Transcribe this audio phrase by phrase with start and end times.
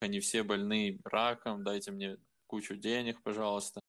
[0.00, 3.80] они все больны раком, дайте мне кучу денег, пожалуйста.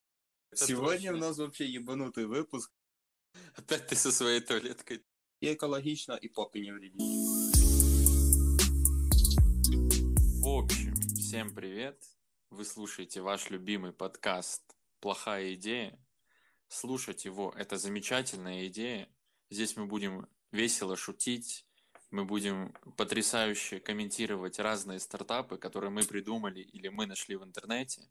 [0.52, 1.26] Это Сегодня точно.
[1.26, 2.72] у нас вообще ебанутый выпуск.
[3.56, 5.04] Опять ты со своей туалеткой.
[5.41, 6.99] И экологично, и попы не вредит.
[10.41, 12.01] В общем, всем привет.
[12.49, 14.63] Вы слушаете ваш любимый подкаст
[15.01, 15.99] «Плохая идея».
[16.70, 19.10] Слушать его– это замечательная идея.
[19.50, 21.67] Здесь мы будем весело шутить,
[22.18, 28.10] мы будем потрясающе комментировать разные стартапы, которые мы придумали или мы нашли в интернете.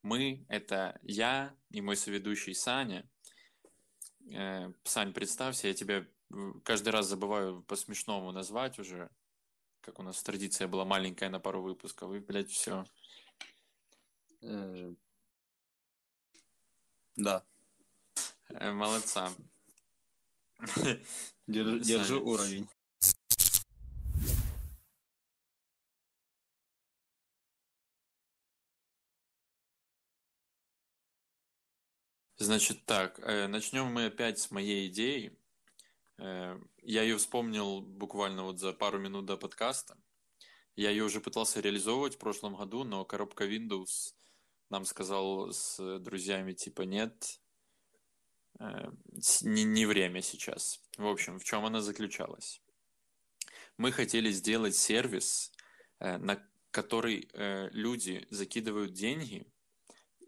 [0.00, 3.06] Мы— это я и мой соведущий Саня.
[4.32, 6.06] Э, Сань, представься, я тебя
[6.64, 9.10] каждый раз забываю по-смешному назвать уже,
[9.82, 12.86] как у нас традиция была маленькая на пару выпусков, и, блядь, все.
[14.40, 14.94] Э,
[17.16, 17.44] да.
[18.48, 19.30] Э, молодца.
[21.46, 22.66] Держу уровень.
[32.42, 35.38] Значит так, э, начнем мы опять с моей идеи.
[36.18, 39.96] Э, я ее вспомнил буквально вот за пару минут до подкаста.
[40.74, 44.14] Я ее уже пытался реализовывать в прошлом году, но коробка Windows
[44.70, 47.40] нам сказал с друзьями типа нет,
[48.58, 48.90] э,
[49.42, 50.82] не, не время сейчас.
[50.98, 52.60] В общем, в чем она заключалась?
[53.76, 55.52] Мы хотели сделать сервис,
[56.00, 57.28] на который
[57.72, 59.46] люди закидывают деньги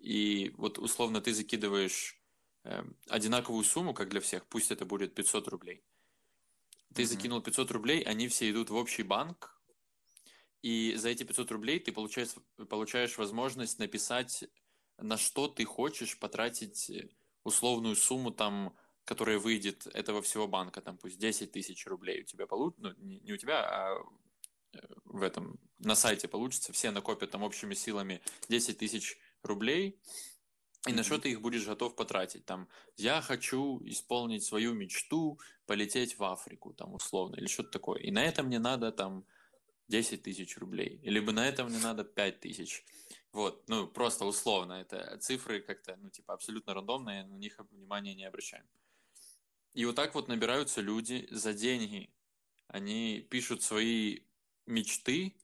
[0.04, 2.20] и вот условно ты закидываешь
[2.64, 5.82] э, одинаковую сумму, как для всех, пусть это будет 500 рублей.
[6.94, 7.06] Ты mm-hmm.
[7.06, 9.58] закинул 500 рублей, они все идут в общий банк,
[10.60, 12.34] и за эти 500 рублей ты получаешь,
[12.68, 14.44] получаешь возможность написать,
[14.98, 16.92] на что ты хочешь потратить
[17.42, 22.46] условную сумму, там, которая выйдет этого всего банка, там пусть 10 тысяч рублей у тебя
[22.46, 24.04] получится, ну, не, не у тебя, а
[24.74, 30.00] э, в этом, на сайте получится, все накопят там общими силами 10 тысяч рублей,
[30.86, 32.44] и на что ты их будешь готов потратить.
[32.44, 38.00] Там, я хочу исполнить свою мечту, полететь в Африку, там, условно, или что-то такое.
[38.00, 39.24] И на это мне надо, там,
[39.88, 41.00] 10 тысяч рублей.
[41.02, 42.84] Либо на это мне надо 5 тысяч.
[43.32, 44.74] Вот, ну, просто условно.
[44.74, 48.66] Это цифры как-то, ну, типа, абсолютно рандомные, на них внимания не обращаем.
[49.72, 52.10] И вот так вот набираются люди за деньги.
[52.68, 54.20] Они пишут свои
[54.66, 55.34] мечты,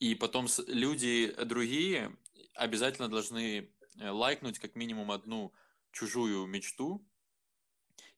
[0.00, 2.16] и потом люди другие
[2.58, 5.52] обязательно должны э, лайкнуть как минимум одну
[5.92, 7.04] чужую мечту,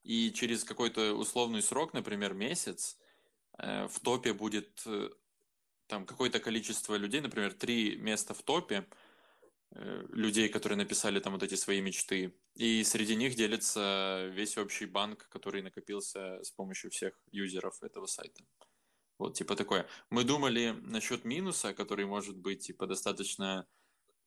[0.02, 2.98] и через какой-то условный срок, например, месяц,
[3.58, 5.10] э, в топе будет э,
[5.86, 8.86] там какое-то количество людей, например, три места в топе
[10.08, 15.28] людей, которые написали там вот эти свои мечты, и среди них делится весь общий банк,
[15.28, 18.42] который накопился с помощью всех юзеров этого сайта.
[19.20, 19.86] Вот, типа такое.
[20.08, 23.66] Мы думали насчет минуса, который может быть, типа, достаточно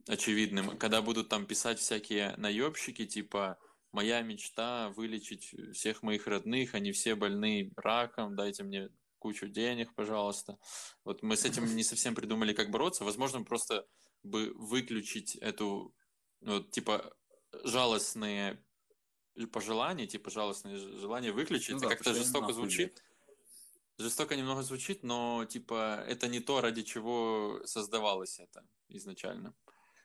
[0.08, 3.58] очевидным, когда будут там писать всякие наебщики, типа
[3.92, 10.58] «Моя мечта вылечить всех моих родных, они все больны раком, дайте мне кучу денег, пожалуйста».
[11.04, 13.06] Вот мы с этим не совсем придумали, как бороться.
[13.06, 13.88] Возможно, просто
[14.24, 15.94] бы выключить эту,
[16.42, 17.16] вот, типа,
[17.64, 18.64] жалостные
[19.52, 21.76] пожелания, типа, жалостные желания выключить.
[21.76, 23.04] Ну, да, как-то жестоко звучит.
[24.00, 29.54] Жестоко немного звучит, но, типа, это не то, ради чего создавалось это изначально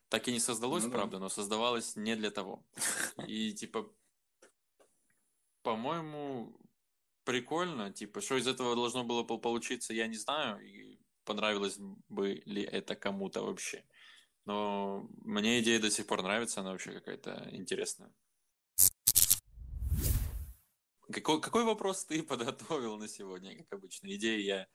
[0.08, 1.24] так и не создалось, ну, правда, да.
[1.24, 2.64] но создавалось не для того.
[3.26, 3.90] И типа,
[5.62, 6.56] по-моему,
[7.24, 12.62] прикольно, типа, что из этого должно было получиться, я не знаю, и понравилось бы ли
[12.62, 13.84] это кому-то вообще.
[14.46, 18.10] Но мне идея до сих пор нравится, она вообще какая-то интересная.
[21.12, 24.06] Какой, какой вопрос ты подготовил на сегодня, как обычно?
[24.14, 24.66] Идеи я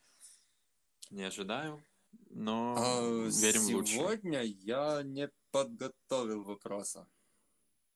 [1.10, 1.84] не ожидаю
[2.30, 3.98] но а, верим сегодня в лучшее.
[3.98, 7.08] Сегодня я не подготовил вопроса.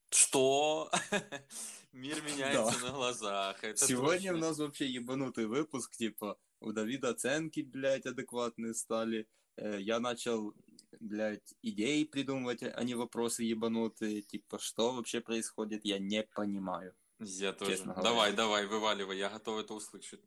[0.10, 0.90] Что?
[1.92, 2.88] Мир меняется да.
[2.88, 3.64] на глазах.
[3.64, 4.38] Это Сегодня точно.
[4.38, 9.28] у нас вообще ебанутый выпуск, типа, у Давида оценки, блядь, адекватные стали.
[9.58, 10.54] Э, я начал,
[11.00, 14.22] блядь, идеи придумывать, а не вопросы ебанутые.
[14.22, 16.96] Типа, что вообще происходит, я не понимаю.
[17.20, 17.84] Я тоже.
[17.84, 20.22] Давай, давай, вываливай, я готов это услышать.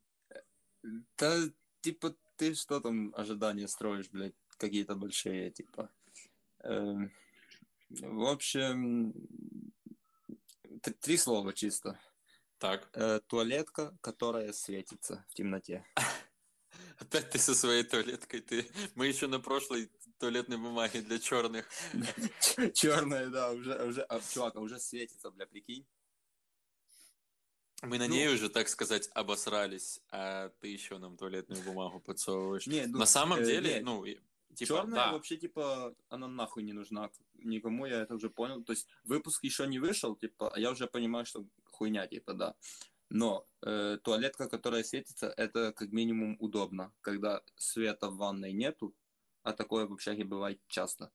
[1.17, 1.39] Да,
[1.83, 5.91] типа, ты что там ожидания строишь, блядь, какие-то большие, типа.
[6.61, 6.95] Э,
[7.91, 9.13] в общем,
[11.01, 12.01] три слова чисто.
[12.57, 12.89] Так.
[12.95, 15.85] Э, туалетка, которая светится в темноте.
[16.99, 18.41] Опять ты со своей туалеткой.
[18.41, 18.71] Ты...
[18.95, 21.69] Мы еще на прошлой туалетной бумаге для черных.
[22.73, 25.87] Черная, да, уже, уже, а, чувак, а уже светится, бля, прикинь.
[27.83, 32.67] Мы на ну, ней уже, так сказать, обосрались, а ты еще нам туалетную бумагу подсовываешь.
[32.67, 33.85] Не, ну, на самом э, деле, нет.
[33.85, 34.05] ну,
[34.55, 38.63] Типа, Черная да, вообще, типа, она нахуй не нужна никому, я это уже понял.
[38.65, 42.57] То есть выпуск еще не вышел, типа, а я уже понимаю, что хуйня, типа, да.
[43.09, 48.95] Но э, туалетка, которая светится, это как минимум удобно, когда света в ванной нету,
[49.43, 51.11] а такое в общаге бывает часто.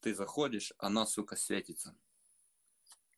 [0.00, 1.96] Ты заходишь, она, сука, светится.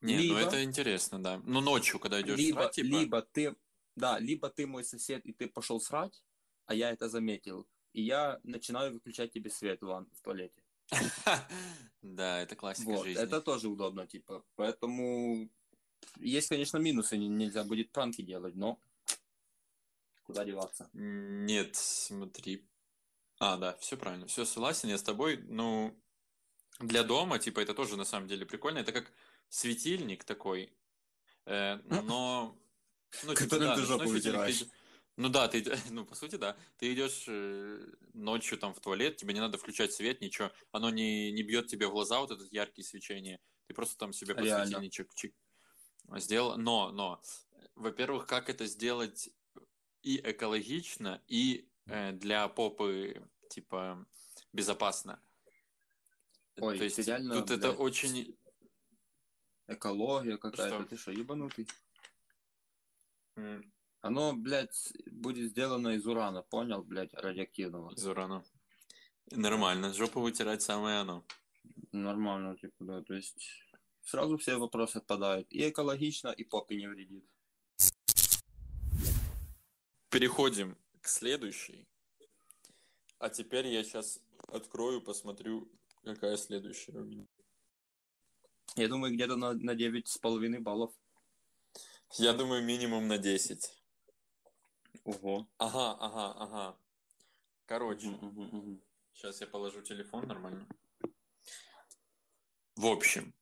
[0.01, 1.41] Не, либо- ну это интересно, да.
[1.45, 2.87] Ну, ночью, когда идешь либо, срать, типа...
[2.87, 3.57] либо ты,
[3.97, 6.23] да, либо ты мой сосед, и ты пошел срать,
[6.67, 10.63] а я это заметил, и я начинаю выключать тебе свет в, ван- в туалете.
[12.03, 13.23] Да, это классика Вот, жизни.
[13.23, 14.45] это тоже удобно, типа.
[14.57, 15.49] Поэтому
[16.21, 18.79] есть, конечно, минусы, не- нельзя будет пранки делать, но
[20.25, 20.91] куда деваться?
[20.93, 22.69] Нет, смотри.
[23.39, 24.27] А, да, все правильно.
[24.27, 25.39] Все согласен, я с тобой.
[25.49, 25.99] Ну,
[26.79, 28.79] для дома, типа, это тоже на самом деле прикольно.
[28.79, 29.13] Это как
[29.55, 30.73] светильник такой.
[31.47, 32.59] Э, но...
[33.23, 34.59] Ну, Которым ты ночной жопу вытираешь.
[34.59, 34.71] ты-
[35.17, 36.57] Ну да, ты, ну, по сути, да.
[36.79, 40.51] Ты идешь э, ночью там в туалет, тебе не надо включать свет, ничего.
[40.73, 43.39] Оно не, не бьет тебе в глаза, вот это яркие свечения.
[43.69, 45.35] Ты просто там себе подсветильничек чик,
[46.17, 46.57] сделал.
[46.59, 47.23] Но, но,
[47.77, 49.31] во-первых, как это сделать
[50.03, 54.05] и экологично, и э, для попы, типа,
[54.53, 55.23] безопасно.
[56.57, 58.37] Ой, То есть реально, тут это блядь, очень...
[59.67, 60.85] Экология какая-то, Что?
[60.85, 61.67] ты что, ебанутый?
[63.37, 67.95] м, Оно, блядь, будет сделано из урана, понял, блядь, радиоактивного.
[67.95, 68.45] Из урана.
[69.31, 71.25] Нормально, жопу вытирать самое оно.
[71.93, 73.49] Нормально, типа, да, то есть
[74.03, 75.51] сразу все вопросы отпадают.
[75.51, 77.25] И экологично, и попе не вредит.
[80.11, 81.89] Переходим к следующей.
[83.19, 85.73] А теперь я сейчас открою, посмотрю,
[86.05, 87.27] какая следующая у меня.
[88.77, 90.93] Я думаю, где-то на, на 9,5 баллов.
[92.19, 93.73] Я думаю, минимум на 10.
[95.05, 95.47] Ого.
[95.59, 96.77] Ага, ага, ага.
[97.67, 98.81] Короче, Мгм, мгм, мгм.
[99.13, 100.67] сейчас я положу телефон нормально.
[102.77, 103.33] В общем,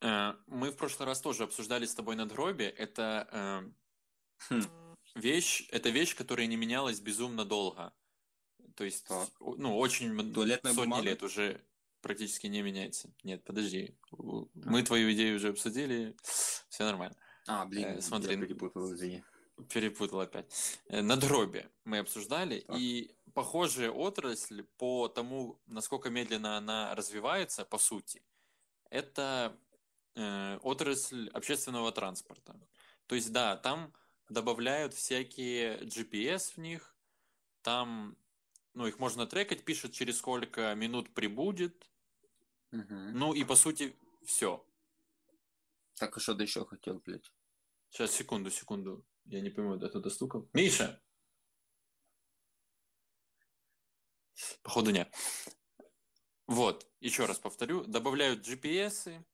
[0.00, 2.70] э, мы в прошлый раз тоже обсуждали с тобой надгробие.
[2.70, 4.62] Это э, Хм.
[5.14, 7.92] вещь, это вещь, которая не менялась безумно долго.
[8.74, 9.28] То есть, Так.
[9.40, 11.02] ну, очень Туалетная сотни бумага?
[11.02, 11.60] лет уже
[12.04, 13.12] практически не меняется.
[13.24, 13.96] Нет, подожди.
[14.12, 16.14] У- Мы твою идею уже обсудили.
[16.68, 17.16] Все нормально.
[17.46, 18.34] А, блин, Э, смотри.
[18.34, 19.24] я перепутал, извини.
[19.72, 20.46] Перепутал опять.
[20.88, 22.76] Э, Надгробие мы обсуждали, Так.
[22.78, 28.22] и похожая отрасль по тому, насколько медленно она развивается, по сути,
[28.90, 29.56] это
[30.16, 32.54] э, отрасль общественного транспорта.
[33.06, 33.92] То есть, да, там
[34.28, 36.94] добавляют всякие GPS в них,
[37.62, 38.16] там,
[38.74, 41.90] ну, их можно трекать, пишет, через сколько минут прибудет,
[42.74, 43.18] Мгм.
[43.18, 44.66] ну, и по сути, все.
[45.94, 47.32] Так, а что ты еще хотел, блядь?
[47.90, 49.04] Сейчас, секунду, секунду.
[49.26, 50.48] Я не понимаю, да кто стукал.
[50.52, 51.00] Миша!
[54.62, 55.12] Походу нет.
[56.46, 57.84] Вот, еще раз повторю.
[57.84, 59.24] Добавляют GPS,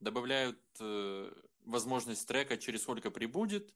[0.00, 3.72] добавляют э, возможность трека, через сколько прибудет.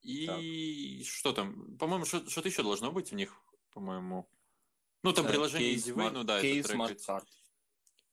[0.00, 1.76] И что там?
[1.76, 3.36] По-моему, что- что-то еще должно быть в них,
[3.70, 4.28] по-моему.
[5.04, 7.02] Ну, там Э, приложение кейс EasyWay, ну да, кейс это трекать.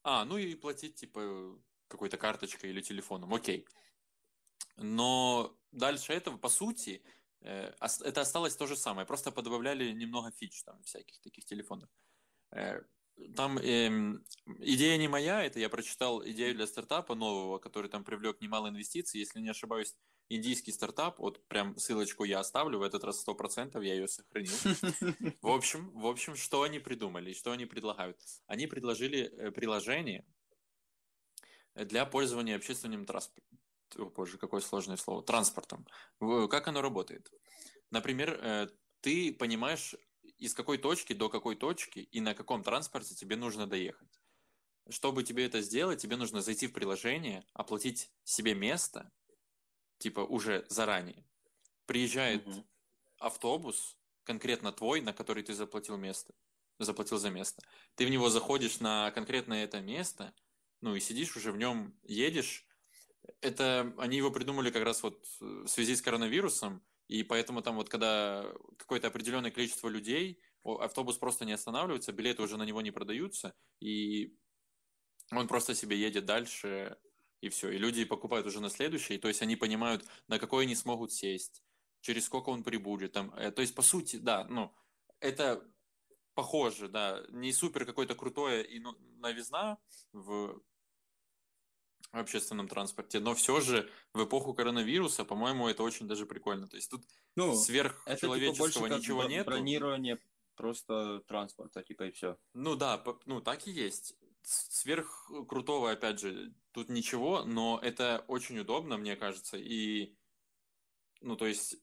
[0.03, 3.33] А, ну и платить, типа, какой-то карточкой или телефоном.
[3.33, 3.65] Окей.
[4.77, 7.03] Но дальше этого, по сути,
[7.41, 7.73] э,
[8.05, 9.05] это осталось то же самое.
[9.07, 11.89] Просто подобавляли немного фич там всяких таких телефонов.
[12.51, 12.81] Э,
[13.35, 14.25] Там эм,
[14.59, 19.19] идея не моя, это я прочитал идею для стартапа нового, который там привлек немало инвестиций.
[19.19, 19.95] Если не ошибаюсь,
[20.29, 24.53] индийский стартап, вот прям ссылочку я оставлю, в этот раз 100% я ее сохранил.
[25.41, 28.17] В общем, в общем, что они придумали, что они предлагают?
[28.45, 30.25] Они предложили э, приложение
[31.75, 33.59] для пользования общественным транспортом.
[33.97, 35.23] О, боже, какое сложное слово.
[35.23, 35.87] Транспортом.
[36.19, 37.31] Как оно работает?
[37.89, 38.67] Например, э,
[39.01, 39.95] ты понимаешь,
[40.37, 44.21] из какой точки до какой точки и на каком транспорте тебе нужно доехать.
[44.89, 49.11] Чтобы тебе это сделать, тебе нужно зайти в приложение, оплатить себе место,
[49.99, 51.23] типа уже заранее.
[51.85, 52.65] Приезжает Мгм.
[53.19, 56.33] автобус, конкретно твой, на который ты заплатил место,
[56.79, 57.61] заплатил за место.
[57.95, 60.33] Ты в него заходишь на конкретное это место,
[60.81, 62.65] ну и сидишь уже в нем, едешь.
[63.41, 67.75] Это они его придумали как раз вот э, в связи с коронавирусом, и поэтому там
[67.75, 68.45] вот когда
[68.77, 74.37] какое-то определенное количество людей, автобус просто не останавливается, билеты уже на него не продаются, и
[75.31, 76.97] он просто себе едет дальше,
[77.41, 77.69] и все.
[77.69, 81.63] И люди покупают уже на следующий, то есть они понимают, на какой они смогут сесть,
[82.01, 83.13] через сколько он прибудет.
[83.13, 84.73] Там, э, то есть, по сути, да, ну,
[85.19, 85.63] это
[86.33, 89.77] похоже, да, не супер какое-то крутое и ну, новизна
[90.13, 90.61] в
[92.11, 96.67] общественном транспорте, но все же в эпоху коронавируса, по-моему, это очень даже прикольно.
[96.67, 97.05] То есть тут
[97.35, 99.45] Ну, это типа сверхчеловеческого больше как ничего нет.
[99.45, 100.19] бронирование
[100.55, 102.37] просто транспорта, типа, и все.
[102.53, 104.15] Ну да, ну так и есть.
[104.49, 110.15] С- Сверх крутого, опять же, тут ничего, но это очень удобно, мне кажется, и,
[111.21, 111.75] ну, то есть,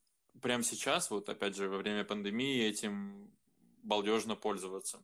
[0.42, 3.32] прямо сейчас, вот, опять же, во время пандемии этим
[3.84, 5.00] балдежно пользоваться.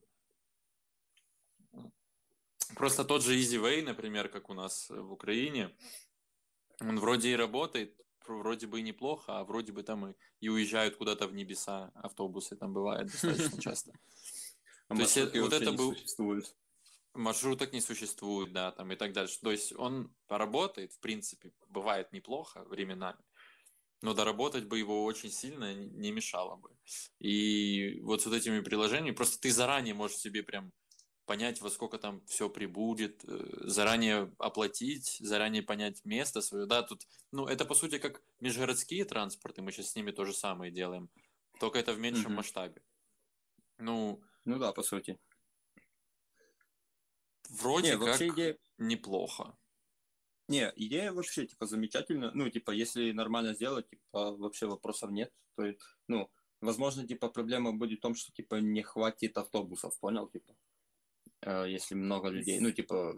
[2.75, 5.71] Просто тот же Easy Way, например, как у нас в Украине,
[6.81, 10.97] он вроде и работает, вроде бы и неплохо, а вроде бы там и, и уезжают
[10.97, 13.92] куда-то в небеса автобусы, там бывает достаточно часто.
[14.88, 16.57] А То есть, вот это был- существует.
[17.14, 19.38] Маршруток не существует, да, там и так дальше.
[19.40, 23.19] То есть он поработает, в принципе, бывает неплохо временами,
[24.02, 26.76] но доработать бы его очень сильно не мешало бы.
[27.21, 30.73] И вот с вот этими приложениями, просто ты заранее можешь себе прям
[31.26, 36.66] понять, во сколько там все прибудет, э, заранее оплатить, заранее понять место свое.
[36.66, 40.35] Да, тут, ну, это по сути как межгородские транспорты, мы сейчас с ними то же
[40.35, 41.11] самое делаем,
[41.61, 42.35] только это в меньшем Мгм.
[42.35, 42.83] масштабе.
[43.78, 45.19] Ну, Ну да, по сути.
[47.52, 48.59] Вроде Не, вообще как идея...
[48.78, 49.56] неплохо.
[50.49, 52.30] Не, идея вообще, типа, замечательная.
[52.35, 55.32] Ну, типа, если нормально сделать, типа, вообще вопросов нет.
[55.56, 56.30] То есть, ну,
[56.61, 60.54] возможно, типа, проблема будет в том, что, типа, не хватит автобусов, понял, типа?
[61.42, 63.14] Э, Если много людей, ну, типа,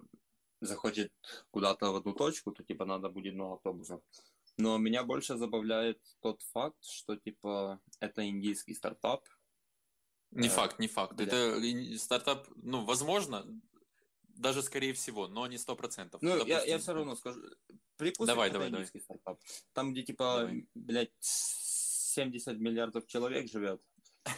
[0.61, 1.12] захочет
[1.50, 4.00] куда-то в одну точку, то, типа, надо будет много автобусов.
[4.57, 9.26] Но меня больше забавляет тот факт, что, типа, это индийский стартап.
[10.31, 11.14] Не Э, факт, не факт.
[11.17, 11.26] бля.
[11.26, 13.45] Это стартап, ну, возможно,
[14.37, 16.23] даже скорее всего, но не сто процентов.
[16.23, 17.41] Ну, я, Допустим, я все равно скажу.
[17.97, 18.87] Припустим, Давай, это давай, давай.
[18.87, 19.41] стартап.
[19.73, 20.69] Там, где, типа, Давай.
[20.75, 23.81] блядь, 70 миллиардов человек живет.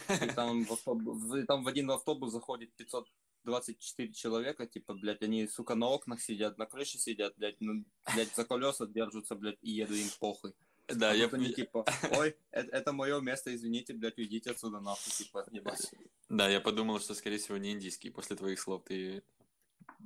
[0.09, 5.75] И там в, автобус, там в один автобус заходит 524 человека, типа, блядь, они, сука,
[5.75, 9.97] на окнах сидят, на крыше сидят, блядь, ну, блядь, за колеса держатся, блядь, и едут
[9.97, 10.53] им похуй.
[10.87, 11.85] Да, А я, они, типа,
[12.17, 15.91] ой, это, это мое место, извините, блядь, уйдите отсюда нахуй, типа, ебать.
[16.29, 18.09] да, я подумал, что, скорее всего, не индийский.
[18.09, 19.23] После твоих слов ты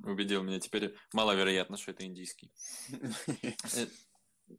[0.04, 0.60] убедил меня.
[0.60, 2.52] Теперь маловероятно, что это индийский.
[3.74, 3.86] Э,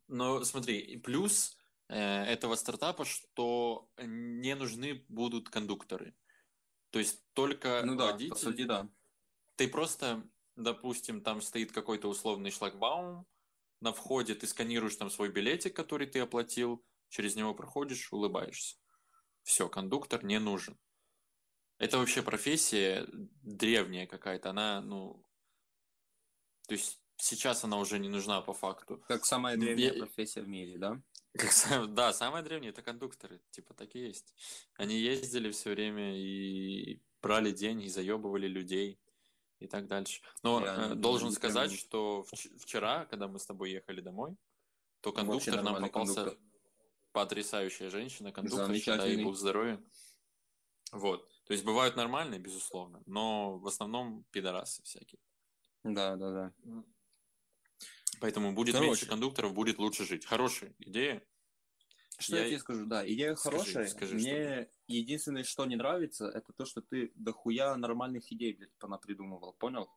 [0.07, 1.57] Но смотри, и плюс
[1.89, 6.15] э, этого стартапа, что не нужны будут кондукторы.
[6.89, 8.89] То есть только Ну да, водитель, по сути, да.
[9.55, 10.23] ты просто,
[10.55, 13.25] допустим, там стоит какой-то условный шлагбаум,
[13.79, 18.77] на входе ты сканируешь там свой билетик, который ты оплатил, через него проходишь, улыбаешься.
[19.43, 20.79] Все, кондуктор не нужен.
[21.83, 23.05] Это вообще профессия
[23.41, 25.25] древняя какая-то, она, ну,
[26.67, 29.03] то есть сейчас она уже не нужна по факту.
[29.07, 31.01] Как самая древняя я- профессия в мире, да?
[31.37, 31.51] Как
[31.93, 34.33] да, самое древнее это кондукторы, типа так и есть.
[34.75, 38.99] Они ездили все время и брали деньги, заебывали людей
[39.59, 40.21] и так дальше.
[40.43, 44.35] Но Реально, э, должен сказать, прям- что вч- вчера, когда мы с тобой ехали домой,
[45.01, 46.39] то кондуктор нам попался кондуктор.
[47.13, 49.23] потрясающая женщина, кондуктор, Замечательный.
[49.23, 49.81] бог здоровья.
[50.91, 51.32] Вот.
[51.45, 55.19] То есть бывают нормальные, безусловно, но в основном пидорасы всякие.
[55.83, 56.53] Да, да, да.
[58.21, 58.87] Поэтому будет Короче.
[58.89, 60.25] меньше кондукторов, будет лучше жить.
[60.25, 61.25] Хорошая идея.
[62.19, 63.87] Что я, Я- тебе скажу, да, идея Скажи, хорошая.
[63.87, 69.53] скажи, Мне единственное, что не нравится, это то, что ты дохуя нормальных идей, блядь, понапридумывал,
[69.53, 69.89] понял?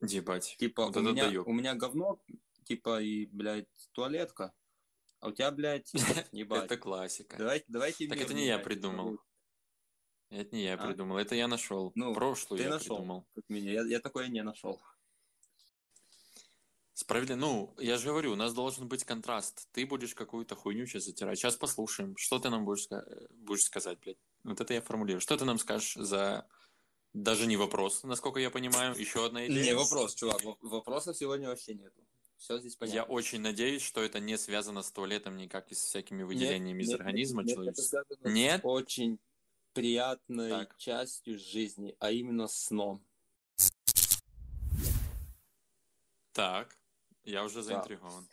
[0.00, 0.56] Ебать.
[0.58, 2.20] Типа, Вот у, это меня, у меня говно,
[2.64, 4.52] типа, и, блядь, туалетка,
[5.20, 5.90] а у тебя, блядь,
[6.32, 6.64] ебать.
[6.66, 7.38] Это классика.
[7.38, 9.18] Давайте, давайте Так это не я придумал.
[10.34, 10.86] Это не я А?
[10.86, 11.92] придумал, это я нашел.
[11.94, 13.26] Ну, Прошлую Ты я нашел, придумал.
[13.34, 13.72] как меня.
[13.72, 14.80] Я, я такое не нашел.
[16.92, 17.38] Справедливо.
[17.38, 19.68] Ну, я же говорю, у нас должен быть контраст.
[19.72, 21.38] Ты будешь какую-то хуйню сейчас затирать.
[21.38, 22.16] Сейчас послушаем.
[22.16, 22.88] Что ты нам будешь,
[23.30, 24.18] будешь сказать, блядь?
[24.44, 25.20] Вот это я формулирую.
[25.20, 26.46] Что ты нам скажешь за...
[27.12, 28.94] Даже не вопрос, насколько я понимаю.
[28.98, 29.62] Еще одна идея.
[29.64, 32.02] Не, вопрос, чувак, во- вопросов сегодня вообще нету.
[32.38, 32.96] Все здесь понятно.
[32.96, 36.88] Я очень надеюсь, что это не связано с туалетом никак и с всякими выделениями из
[36.88, 38.04] Нет, организма нет, человеческого.
[38.24, 38.60] Нет?
[38.64, 39.20] очень
[39.74, 40.76] приятной Так.
[40.78, 43.04] частью жизни, а именно сном.
[46.32, 46.76] Так,
[47.24, 48.26] я уже заинтригован.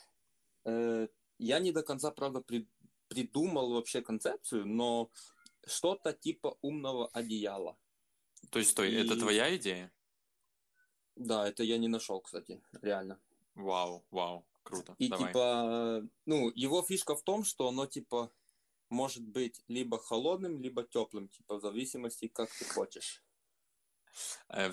[0.66, 1.08] Э,
[1.38, 2.68] я не до конца, правда, при-
[3.08, 5.10] придумал вообще концепцию, но
[5.68, 7.78] что-то типа умного одеяла.
[8.50, 9.92] То есть, стой, это И- твоя идея?
[11.16, 13.20] Да, это я не нашел, кстати, реально.
[13.56, 14.96] Вау, вау, круто.
[14.98, 15.28] И Давай.
[15.28, 18.32] типа, ну, его фишка в том, что оно типа
[18.92, 23.24] может быть либо холодным, либо теплым, типа в зависимости, как ты хочешь.
[24.50, 24.72] Э,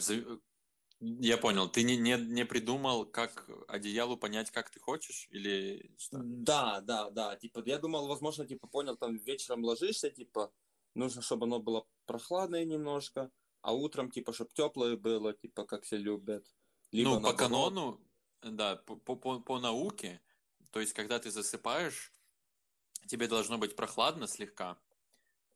[1.00, 5.28] Я понял, ты не, не, не придумал, как одеялу понять, как ты хочешь?
[5.30, 6.18] Или что?
[6.22, 7.37] Да, да, да.
[7.37, 10.52] Типа, я думал, возможно, типа, понял, там вечером ложишься, типа,
[10.94, 13.30] нужно, чтобы оно было прохладное немножко,
[13.62, 16.44] а утром, типа, чтобы теплое было, типа, как все любят.
[16.90, 17.38] Либо ну, по наоборот.
[17.38, 18.00] канону,
[18.42, 20.20] да, по, по, по- по науке,
[20.70, 22.12] то есть, когда ты засыпаешь,
[23.09, 24.79] тебе должно быть прохладно слегка,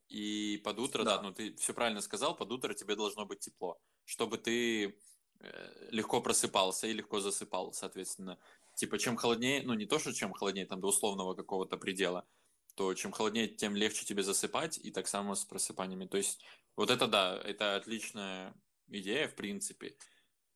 [0.09, 1.17] и под утро, да.
[1.17, 4.95] да, ну ты все правильно сказал, под утро тебе должно быть тепло, чтобы ты
[5.39, 8.37] э, легко просыпался и легко засыпал, соответственно.
[8.75, 12.27] Типа, чем холоднее, ну не то, что чем холоднее, там до условного какого-то предела,
[12.75, 16.05] то чем холоднее, тем легче тебе засыпать, и так само с просыпаниями.
[16.05, 16.43] То есть,
[16.75, 18.53] вот это да, это отличная
[18.87, 19.95] идея, в принципе.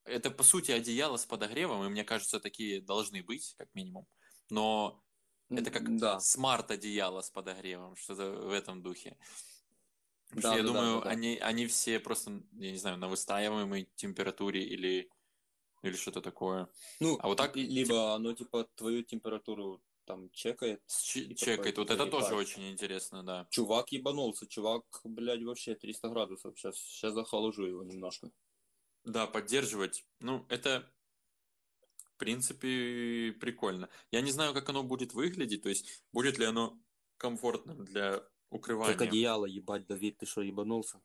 [0.03, 4.07] Это, по сути, одеяло с подогревом, и мне кажется, такие должны быть, как минимум.
[4.49, 5.03] Но
[5.49, 6.19] это как да.
[6.19, 9.17] смарт-одеяло с подогревом, что-то в этом духе.
[10.31, 11.09] да, я да, думаю, да, да.
[11.09, 15.09] Они, они все просто, я не знаю, на выстаиваемой температуре или,
[15.83, 16.67] или что-то такое.
[16.99, 17.55] Ну, а вот так...
[17.55, 20.81] Либо оно, типа, твою температуру там чекает.
[20.87, 23.47] Ч- чекает, вот это тоже очень интересно, да.
[23.49, 26.57] Чувак ебанулся, чувак, блядь, вообще 300 градусов.
[26.57, 28.31] Сейчас, сейчас захоложу его немножко.
[29.03, 30.05] Да, поддерживать.
[30.19, 30.89] Ну, это,
[32.17, 33.89] в принципе, прикольно.
[34.11, 36.75] Я не знаю, как оно будет выглядеть, то есть, будет ли оно
[37.17, 38.93] комфортным для укрывания.
[38.93, 40.99] Как одеяло, ебать, Давид, ты что, ебанулся?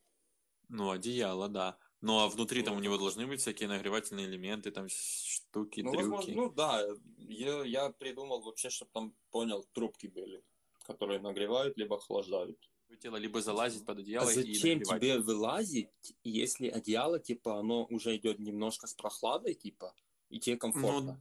[0.69, 1.77] Ну, одеяло, да.
[2.01, 6.05] Ну, а внутри там у него должны быть всякие нагревательные элементы, там штуки, ну, трюки.
[6.09, 6.83] Возможно, ну да,
[7.19, 10.43] я, я придумал вообще, чтобы там, понял, трубки были,
[10.87, 12.59] которые нагревают, либо охлаждают.
[13.01, 15.89] Тело либо залазить под одеяло а зачем и тебе вылазить,
[16.25, 19.95] если одеяло, типа, оно уже идет немножко с прохладой, типа,
[20.33, 21.13] и тебе комфортно?
[21.13, 21.19] Ну,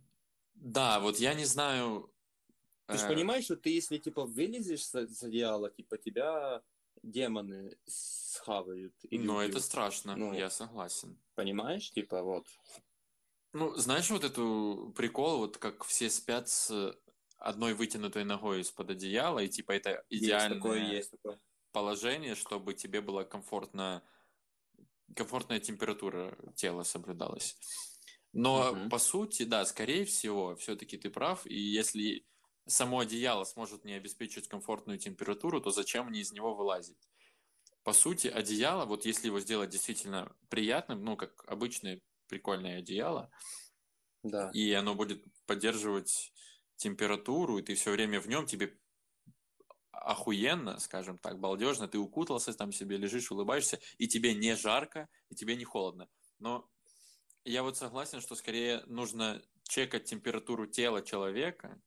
[0.56, 2.10] да, вот я не знаю...
[2.88, 3.10] Ты же э...
[3.10, 6.63] понимаешь, что ты, если, типа, вылезешь с, с одеяла, типа, тебя
[7.03, 8.94] демоны схавают.
[9.12, 11.18] Ну, это страшно, ну, я согласен.
[11.36, 12.48] Понимаешь, типа, вот.
[13.53, 16.96] Ну, знаешь вот эту прикол, вот как все спят с
[17.38, 21.39] одной вытянутой ногой из-под одеяла, и типа это идеальное есть такое, есть такое.
[21.74, 24.03] положение, чтобы тебе было комфортно,
[25.15, 27.58] комфортная температура тела соблюдалась.
[28.33, 28.89] Но угу.
[28.89, 32.25] по сути, да, скорее всего, все-таки ты прав, и если
[32.65, 37.09] само одеяло сможет не обеспечивать комфортную температуру, то зачем мне из него вылазить?
[37.83, 43.31] По сути, одеяло, вот если его сделать действительно приятным, ну, как обычное прикольное одеяло,
[44.23, 44.50] да.
[44.53, 46.31] и оно будет поддерживать
[46.75, 48.77] температуру, и ты все время в нем, тебе
[49.91, 55.35] охуенно, скажем так, балдежно, ты укутался, там себе лежишь, улыбаешься, и тебе не жарко, и
[55.35, 56.07] тебе не холодно.
[56.39, 56.70] Но
[57.46, 61.82] я вот согласен, что скорее нужно чекать температуру тела человека,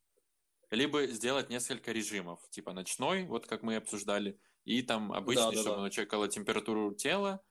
[0.71, 5.57] либо сделать несколько режимов, типа ночной, вот как мы обсуждали, и там обычный, да, да,
[5.57, 5.81] чтобы да.
[5.81, 7.41] оно чекало температуру тела,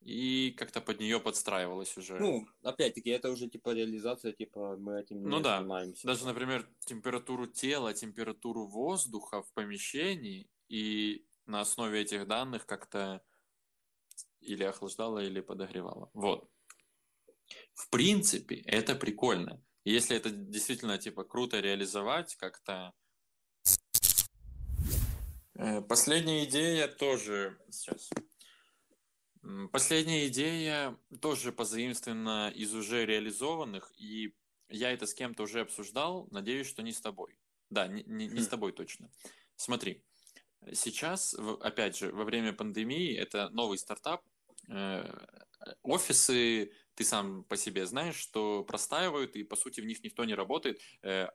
[0.00, 2.18] и как-то под нее подстраивалось уже.
[2.18, 5.58] Ну, опять-таки, это уже типа реализация, типа мы этим не ну, да.
[5.58, 6.06] занимаемся.
[6.06, 13.22] Даже, например, температуру тела, температуру воздуха в помещении, и на основе этих данных как-то
[14.40, 16.10] или охлаждало, или подогревало.
[16.12, 16.50] Вот.
[17.74, 19.62] В принципе, это прикольно.
[19.84, 22.92] Если это действительно типа круто реализовать, как-то
[25.58, 28.10] Э, последняя идея тоже сейчас.
[29.72, 34.34] Последняя идея тоже позаимствована из уже реализованных, и
[34.68, 37.38] я это с кем-то уже обсуждал, надеюсь, что не с тобой.
[37.70, 38.50] Да, не, не, не с хм.
[38.50, 39.10] тобой точно.
[39.54, 40.04] Смотри,
[40.72, 44.22] сейчас, опять же, во время пандемии, это новый стартап,
[44.68, 45.26] э,
[45.82, 50.34] офисы, ты сам по себе знаешь, что простаивают, и, по сути, в них никто не
[50.34, 50.80] работает.
[51.02, 51.28] Э,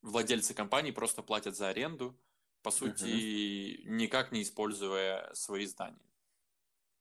[0.00, 2.18] владельцы компаний просто платят за аренду,
[2.62, 3.94] по сути, угу.
[3.94, 6.10] никак не используя свои здания.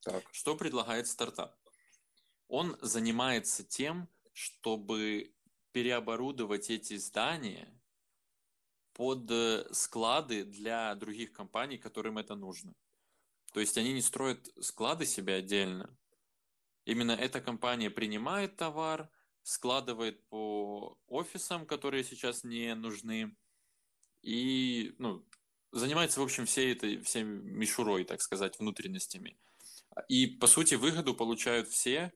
[0.01, 0.23] Так.
[0.33, 1.57] Что предлагает стартап?
[2.49, 5.33] Он занимается тем, чтобы
[5.71, 7.73] переоборудовать эти здания
[8.93, 12.75] под э, склады для других компаний, которым это нужно.
[13.53, 15.97] То есть они не строят склады себе отдельно.
[16.85, 19.09] Именно эта компания принимает товар,
[19.43, 23.35] складывает по офисам, которые сейчас не нужны,
[24.21, 25.23] и ну,
[25.71, 29.37] занимается, в общем, всей этой, всей мишурой, так сказать, внутренностями.
[30.07, 32.11] И, по сути, выгоду получают все,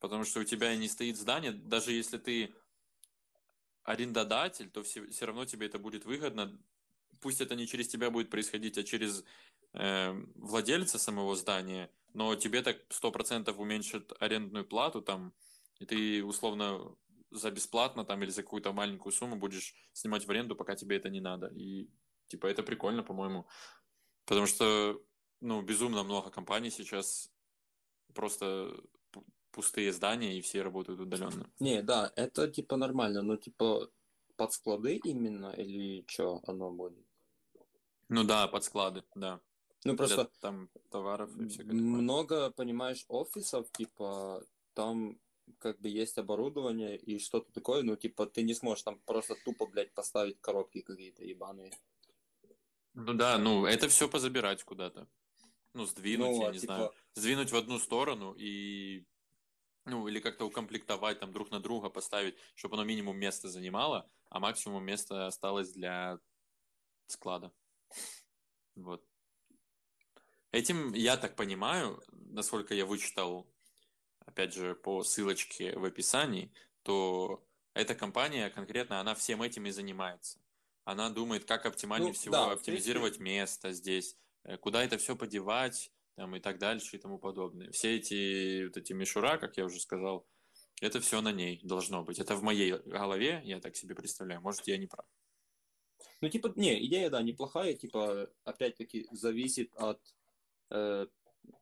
[0.00, 2.54] потому что у тебя не стоит здание, даже если ты
[3.84, 6.58] арендодатель, то все, все равно тебе это будет выгодно.
[7.20, 9.24] Пусть это не через тебя будет происходить, а через
[9.74, 15.32] э, владельца самого здания, но тебе так 100% уменьшит арендную плату там,
[15.78, 16.96] и ты условно
[17.30, 21.08] за бесплатно там или за какую-то маленькую сумму будешь снимать в аренду, пока тебе это
[21.08, 21.46] не надо.
[21.46, 21.88] И
[22.32, 23.46] Типа, это прикольно, по-моему.
[24.24, 24.98] Потому что,
[25.42, 27.30] ну, безумно много компаний сейчас
[28.14, 28.74] просто
[29.50, 31.52] пустые здания, и все работают удаленно.
[31.60, 33.90] Не, да, это типа нормально, но типа
[34.36, 37.06] под склады именно или что оно будет?
[38.08, 39.38] Ну да, под склады, да.
[39.84, 45.18] Ну просто Для, там товаров и всякое Много, понимаешь, офисов, типа, там
[45.58, 49.66] как бы есть оборудование и что-то такое, ну типа ты не сможешь там просто тупо,
[49.66, 51.72] блядь, поставить коробки какие-то ебаные.
[52.94, 55.08] Ну да, ну это все позабирать куда-то.
[55.74, 59.06] ну, сдвинуть, Ну, я а не типа- знаю, сдвинуть в одну сторону и,
[59.86, 64.38] ну, или как-то укомплектовать там друг на друга, поставить, чтобы оно минимум места занимало, а
[64.38, 66.18] максимум места осталось для
[67.06, 67.52] склада.
[68.74, 69.02] Вот.
[70.52, 73.50] Этим, я так понимаю, насколько я вычитал,
[74.20, 80.38] опять же, по ссылочке в описании, то эта компания конкретно, она всем этим и занимается.
[80.84, 85.90] Она думает, как оптимальнее Ну, всего да, оптимизировать место здесь, э, куда это все подевать,
[86.16, 87.70] там, и так дальше, и тому подобное.
[87.70, 90.26] Все эти, вот эти мишура, как я уже сказал,
[90.82, 92.18] это все на ней должно быть.
[92.18, 94.42] Это в моей голове, я так себе представляю.
[94.42, 95.06] Может, я не прав.
[96.20, 100.00] Ну, типа, не, идея, да, неплохая, типа, опять-таки, зависит от
[100.72, 101.06] э,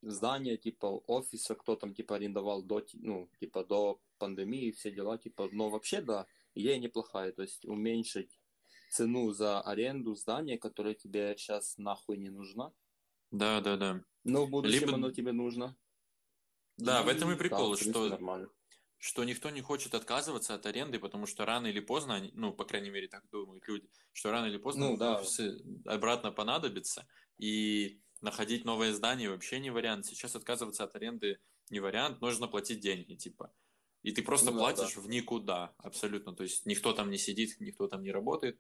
[0.03, 5.49] здания, типа, офиса, кто там, типа, арендовал до, ну, типа, до пандемии, все дела, типа,
[5.53, 8.39] но вообще, да, идея неплохая, то есть уменьшить
[8.91, 12.73] цену за аренду здания, которое тебе сейчас нахуй не нужно,
[13.31, 14.05] Да, да, да.
[14.25, 15.77] но в будущем Либо- оно тебе нужно.
[16.77, 18.49] Да, в этом и да, прикол, принципе, что нормально.
[18.99, 22.65] что никто не хочет отказываться от аренды, потому что рано или поздно, они- ну, по
[22.65, 25.23] крайней мере, так думают люди, что рано или поздно Ну, да.
[25.87, 27.07] обратно понадобятся,
[27.39, 30.07] и находить новое здание вообще не вариант.
[30.07, 31.39] Сейчас отказываться от аренды
[31.71, 33.53] не вариант, нужно платить деньги, типа.
[34.03, 36.35] И ты просто Ну да, платишь в никуда, абсолютно.
[36.35, 38.59] То есть никто там не сидит, никто там не работает,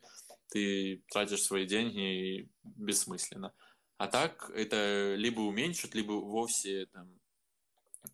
[0.48, 3.54] ты тратишь свои деньги бессмысленно.
[3.96, 7.18] А так это либо уменьшит, либо вовсе там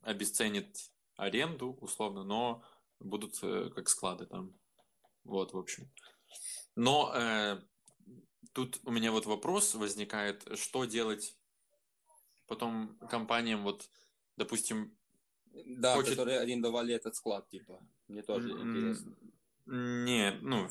[0.02, 0.76] обесценит
[1.16, 2.62] аренду, условно, но
[3.00, 4.54] будут э, как склады там.
[5.24, 5.90] Вот, в общем.
[6.76, 7.60] Но э,
[8.52, 11.36] тут у меня вот вопрос возникает, что делать
[12.46, 13.88] потом компаниям, вот,
[14.36, 14.96] допустим,
[15.66, 19.16] Да, хочет- которые арендовали этот склад, типа, мне тоже интересно.
[19.66, 20.68] Не, ну,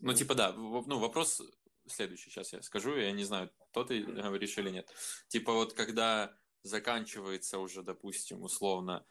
[0.00, 1.40] ну, типа, да, ну, вопрос
[1.86, 4.92] следующий, сейчас я скажу, я не знаю, то ты говоришь или нет.
[5.28, 9.06] Типа вот когда заканчивается уже, допустим, условно,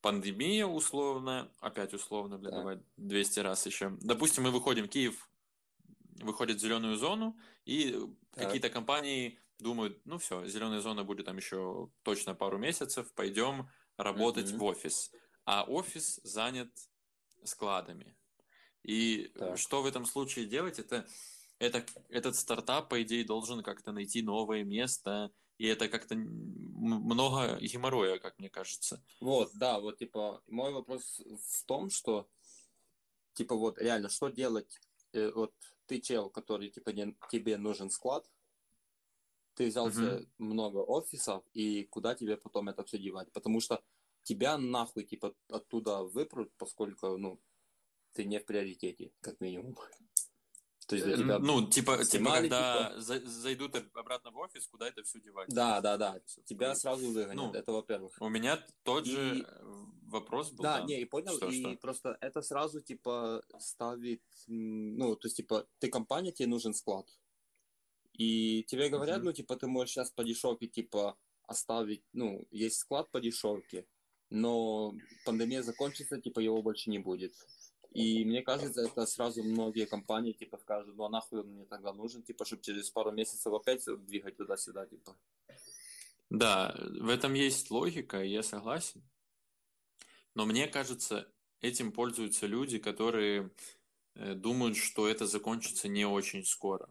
[0.00, 2.56] пандемия условно, опять условно, бля, Да.
[2.58, 3.96] давай 200 раз еще.
[4.00, 5.29] Допустим, мы выходим, Киев
[6.20, 7.92] выходит в зеленую зону, и
[8.32, 8.46] Так.
[8.46, 14.50] какие-то компании думают, ну все, зеленая зона будет там еще точно пару месяцев, пойдем работать
[14.50, 14.58] Мгм.
[14.58, 15.12] в офис.
[15.44, 16.70] А офис занят
[17.44, 18.16] складами.
[18.82, 19.58] И Так.
[19.58, 20.78] что в этом случае делать?
[20.78, 21.06] Это,
[21.58, 28.18] это этот стартап, по идее, должен как-то найти новое место, и это как-то много геморроя,
[28.18, 29.04] как мне кажется.
[29.20, 32.30] Вот, да, вот, типа, мой вопрос в том, что,
[33.34, 34.80] типа, вот, реально, что делать,
[35.12, 35.54] э, вот,
[35.86, 38.30] ты чел, который, типа, не- тебе нужен склад,
[39.54, 43.32] ты взял себе много офисов, и куда тебе потом это все девать?
[43.32, 43.82] Потому что
[44.22, 47.40] тебя нахуй, типа, оттуда выпрут, поскольку, ну,
[48.12, 49.76] ты не в приоритете, как минимум.
[50.90, 51.38] То есть для тебя...
[51.38, 55.48] Ну, типа, типа когда за- зайдут обратно в офис, куда это все девать?
[55.48, 58.12] Да, да, да, тебя сразу выгонят, Ну, это во-первых.
[58.20, 59.62] У меня тот И- же э,
[60.08, 60.64] вопрос был.
[60.64, 61.76] Да, не, и понял, Что, и что?
[61.76, 67.06] просто это сразу, типа, ставит, ну, то есть, типа, ты компания, тебе нужен склад.
[68.14, 69.26] И тебе говорят, Мгм.
[69.26, 73.86] ну, типа, ты можешь сейчас по дешевке, типа, оставить, ну, есть склад по дешевке,
[74.28, 77.32] но пандемия закончится, типа, его больше не будет.
[77.90, 81.92] И мне кажется, это сразу многие компании, типа, скажут, ну, а нахуй он мне тогда
[81.92, 85.16] нужен, типа, чтобы через пару месяцев опять двигать туда-сюда, типа.
[86.28, 89.02] Да, в этом есть логика, и я согласен.
[90.34, 93.50] Но мне кажется, этим пользуются люди, которые
[94.14, 96.88] э, думают, что это закончится не очень скоро.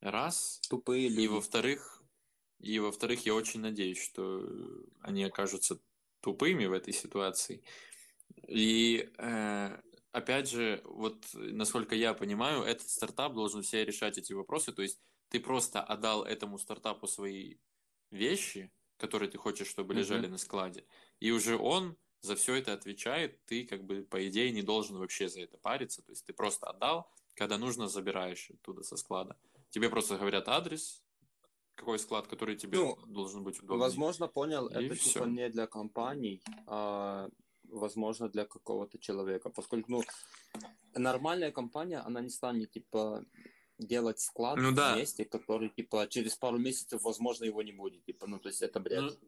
[0.00, 0.60] Раз.
[0.68, 1.26] Тупые И люди.
[1.28, 2.02] во-вторых,
[2.58, 4.44] и во-вторых, я очень надеюсь, что
[5.00, 5.78] они окажутся
[6.20, 7.62] тупыми в этой ситуации.
[8.48, 9.80] И э,
[10.16, 14.72] опять же, вот насколько я понимаю, этот стартап должен все решать эти вопросы.
[14.72, 17.56] То есть ты просто отдал этому стартапу свои
[18.10, 20.00] вещи, которые ты хочешь, чтобы Мгм.
[20.02, 20.86] лежали на складе,
[21.20, 23.44] и уже он за все это отвечает.
[23.44, 26.02] Ты как бы по идее не должен вообще за это париться.
[26.02, 29.36] То есть ты просто отдал, когда нужно забираешь оттуда со склада.
[29.70, 31.02] Тебе просто говорят адрес,
[31.74, 33.78] какой склад, который тебе Ну, должен быть удобный.
[33.78, 35.12] Возможно, понял, И это всё.
[35.12, 37.28] типа не для компаний, а
[37.70, 39.50] возможно для какого-то человека.
[39.50, 40.02] Поскольку, ну,
[40.94, 43.24] нормальная компания, она не станет, типа,
[43.78, 44.94] делать склад Ну да.
[44.94, 48.04] в месте, который, типа, через пару месяцев, возможно, его не будет.
[48.04, 49.18] Типа, ну, то есть это бред.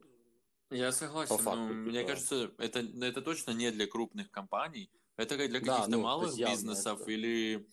[0.71, 2.09] Ну, я согласен, По факту, но мне типа.
[2.09, 4.91] кажется, это, это точно не для крупных компаний.
[5.17, 7.67] Это для Да, каких-то ну, то малых бизнесов это- или,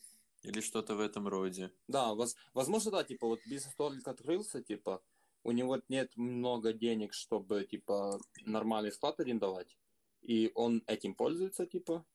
[0.44, 1.72] или что-то в этом роде.
[1.88, 5.02] Да, воз- возможно, да, типа, вот бизнес только открылся, типа,
[5.44, 9.78] у него нет много денег, чтобы, типа, нормальный склад арендовать,
[10.26, 12.06] и он этим пользуется, типа,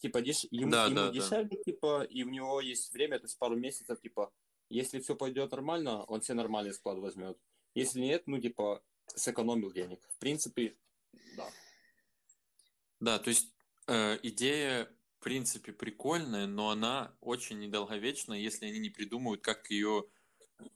[0.00, 0.46] типа, деш...
[0.50, 1.12] ему, Да, ему да, да.
[1.12, 4.32] дешевле, типа, и у него есть время, то есть пару месяцев, типа,
[4.70, 7.38] если все пойдет нормально, он себе нормальный склад возьмет.
[7.74, 10.00] Если нет, ну, типа, сэкономил денег.
[10.10, 10.76] В принципе,
[11.36, 11.48] да.
[13.00, 13.52] Да, то есть
[13.86, 20.06] э, идея, в принципе, прикольная, но она очень недолговечна, если они не придумают, как ее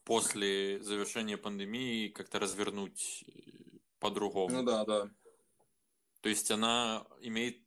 [0.04, 4.54] после завершения пандемии как-то развернуть э, по-другому.
[4.54, 5.10] Ну да, да.
[6.22, 7.60] То есть она имеет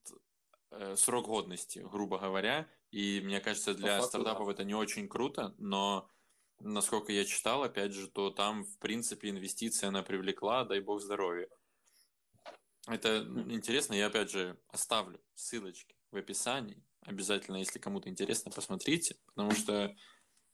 [0.71, 4.53] э, срок годности, грубо говоря, и мне кажется, для факту, стартапов да.
[4.53, 6.09] это не очень круто, но
[6.59, 11.49] насколько я читал, опять же, то там, в принципе, инвестиция она привлекла, дай бог здоровья.
[12.87, 16.81] Это интересно, я опять же оставлю ссылочки в описании.
[17.01, 19.93] Обязательно, если кому-то интересно, посмотрите, потому что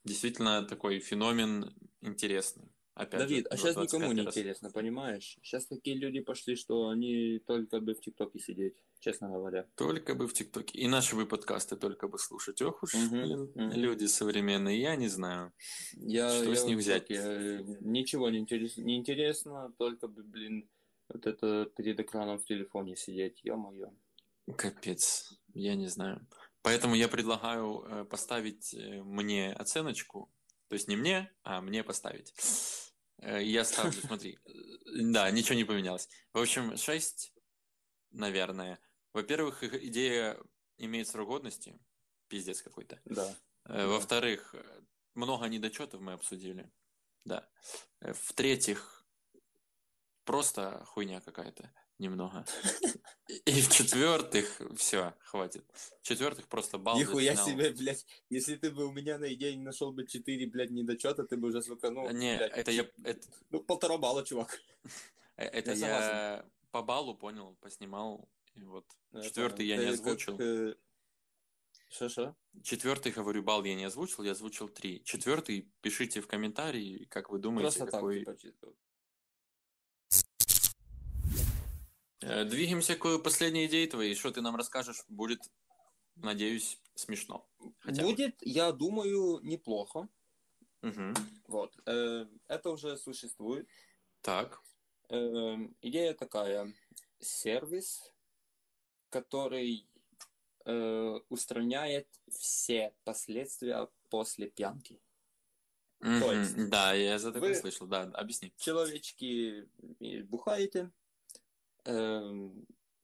[0.03, 2.73] действительно такой феномен интересный.
[2.93, 4.35] Опять Давид, же, а сейчас 25 никому не раз.
[4.35, 5.37] интересно, понимаешь?
[5.41, 9.65] Сейчас такие люди пошли, что они только бы в ТикТоке сидеть, честно говоря.
[9.75, 10.77] Только бы в ТикТоке.
[10.77, 12.61] И наши бы подкасты только бы слушать.
[12.61, 13.71] Ох уж, Мгм, блин, мгм.
[13.71, 15.53] люди современные, я не знаю.
[15.93, 17.09] Я, Что я с них взять?
[17.11, 20.69] Э, Ничего не, интерес, не интересно, только бы, блин,
[21.07, 23.93] вот это перед экраном в телефоне сидеть, ё-моё.
[24.57, 26.27] Капец, я не знаю.
[26.61, 30.29] Поэтому я предлагаю э, поставить э, мне оценочку.
[30.71, 32.33] То есть не мне, а мне поставить.
[33.17, 34.39] Э, Я ставлю, смотри.
[34.45, 34.51] э,
[35.01, 36.07] Да, ничего не поменялось.
[36.31, 37.33] В общем, 6,
[38.11, 38.79] наверное.
[39.11, 40.39] Во-первых, идея
[40.77, 41.77] имеет срок годности.
[42.29, 43.01] Пиздец какой-то.
[43.03, 43.35] Да.
[43.65, 43.85] Э.
[43.85, 44.55] Во-вторых,
[45.13, 46.71] много недочетов мы обсудили.
[47.25, 47.45] Да.
[47.99, 49.05] В-третьих,
[50.23, 51.69] просто хуйня какая-то
[52.01, 52.45] немного.
[53.45, 55.63] И в-четвертых, все, хватит.
[56.01, 59.63] В-четвертых, просто бал за Нихуя себе, блядь, если ты бы у меня на идее не
[59.63, 62.09] нашел бы 4, блядь, недочета, ты бы уже свыканул.
[62.09, 64.59] Не, блядь, это я, это, Ну, полтора балла, чувак.
[65.37, 68.29] э, это Я я по баллу понял, поснимал.
[68.55, 68.85] И вот.
[69.11, 70.37] Ну, Четвертый я не Ты как, озвучил.
[70.39, 70.75] э,
[71.89, 72.35] Шо-шо?
[72.63, 75.03] Четвертый, говорю, балл я не озвучил, я озвучил три.
[75.03, 78.19] Четвертый, пишите в комментарии, как вы думаете, Просто так, какой...
[78.19, 78.67] типа, чисто.
[78.67, 78.71] Э,
[82.21, 84.15] Двигаемся к последней идее твоей.
[84.15, 85.03] Что ты нам расскажешь?
[85.09, 85.39] Будет,
[86.15, 87.47] надеюсь, смешно.
[87.79, 88.09] Хотя бы.
[88.09, 90.07] Будет, я думаю, неплохо.
[90.81, 91.13] Мгм.
[91.47, 91.75] Вот.
[91.85, 93.67] Э, Это уже существует.
[94.21, 94.61] Так.
[95.09, 96.73] Э, Идея такая.
[97.19, 98.01] Сервис,
[99.09, 99.87] который
[100.65, 104.99] э, устраняет все последствия после пьянки.
[105.99, 106.39] Мгм.
[106.41, 107.87] есть Да, я за такое вы- слышал.
[107.87, 108.53] Да, объясни.
[108.57, 109.67] Человечки
[109.99, 110.91] э, бухаете,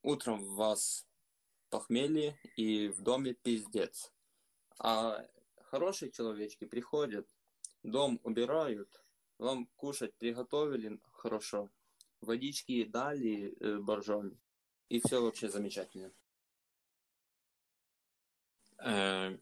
[0.02, 1.06] утром у вас
[1.70, 4.12] похмелье и в доме пиздец.
[4.78, 5.26] А
[5.70, 7.28] хорошие человечки приходят,
[7.82, 9.02] дом убирают,
[9.38, 11.70] вам кушать приготовили хорошо,
[12.20, 14.38] водички дали э, боржоми,
[14.88, 16.12] и все вообще замечательно.
[18.78, 19.36] Э,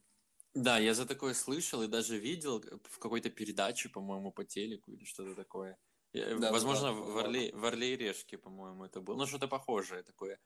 [0.55, 5.05] Да, я за такое слышал и даже видел в какой-то передаче, по-моему, по телеку или
[5.05, 5.79] что-то такое.
[6.16, 9.16] Э, Да, Возможно, да, в Орле, в Орле и Решке, по-моему, это было.
[9.16, 10.40] Ну, что-то похожее такое.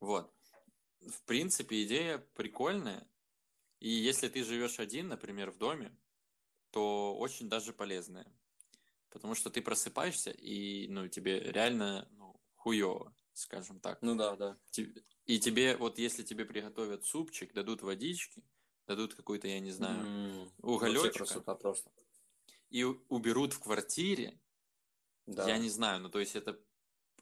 [0.00, 0.32] Вот.
[1.00, 3.06] В принципе, идея прикольная.
[3.80, 5.96] И если ты живешь один, например, в доме,
[6.70, 8.30] то очень даже полезная.
[9.08, 14.00] Потому что ты просыпаешься, и ну, тебе реально ну, хуево, скажем так.
[14.02, 14.56] Ну да, да.
[15.26, 18.44] И тебе, вот если тебе приготовят супчик, дадут водички,
[18.86, 21.24] дадут какой-то, я не знаю, М, уголечка.
[21.56, 21.90] просто.
[22.68, 24.38] и уберут в квартире,
[25.30, 25.48] Да.
[25.48, 26.60] я не знаю, ну то есть это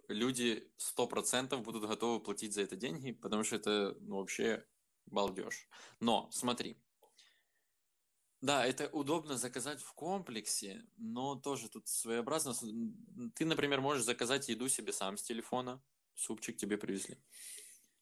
[0.09, 4.66] люди 100% будут готовы платить за это деньги, потому что это ну, вообще
[5.07, 5.68] балдеж.
[6.01, 6.81] Но смотри,
[8.40, 12.55] да, это удобно заказать в комплексе, но тоже тут своеобразно.
[13.35, 15.83] Ты, например, можешь заказать еду себе сам с телефона,
[16.14, 17.18] супчик тебе привезли.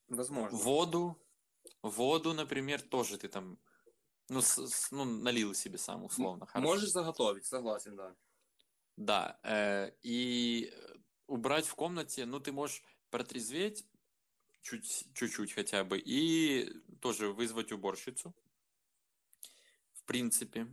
[0.09, 0.57] Возможно.
[0.57, 1.16] Воду,
[1.83, 3.59] воду, например, тоже ты там,
[4.29, 6.47] ну, с- с- ну налил себе сам условно.
[6.47, 6.69] хорошо.
[6.69, 8.14] Можешь заготовить, согласен, да.
[8.96, 10.94] Да, э, и э,
[11.26, 13.87] убрать в комнате, ну, ты можешь протрезветь
[14.62, 18.35] чуть, чуть-чуть хотя бы, и тоже вызвать уборщицу,
[19.92, 20.66] в принципе.